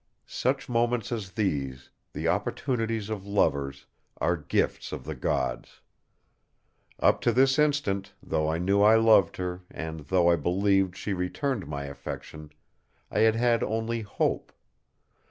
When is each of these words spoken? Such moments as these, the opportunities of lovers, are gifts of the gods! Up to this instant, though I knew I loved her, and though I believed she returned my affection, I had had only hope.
Such 0.25 0.67
moments 0.67 1.11
as 1.11 1.33
these, 1.33 1.91
the 2.13 2.27
opportunities 2.27 3.11
of 3.11 3.27
lovers, 3.27 3.85
are 4.19 4.35
gifts 4.35 4.91
of 4.91 5.03
the 5.03 5.13
gods! 5.13 5.81
Up 6.99 7.21
to 7.21 7.31
this 7.31 7.59
instant, 7.59 8.11
though 8.23 8.49
I 8.49 8.57
knew 8.57 8.81
I 8.81 8.95
loved 8.95 9.37
her, 9.37 9.61
and 9.69 9.99
though 9.99 10.27
I 10.31 10.37
believed 10.37 10.97
she 10.97 11.13
returned 11.13 11.67
my 11.67 11.83
affection, 11.83 12.51
I 13.11 13.19
had 13.19 13.35
had 13.35 13.61
only 13.61 14.01
hope. 14.01 14.51